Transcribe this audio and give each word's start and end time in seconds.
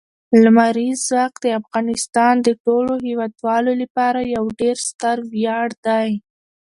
لمریز 0.43 0.97
ځواک 1.07 1.33
د 1.43 1.45
افغانستان 1.59 2.33
د 2.41 2.49
ټولو 2.63 2.93
هیوادوالو 3.07 3.71
لپاره 3.81 4.19
یو 4.35 4.45
ډېر 4.59 4.75
ستر 4.89 5.17
ویاړ 5.31 5.69
دی. 5.85 6.09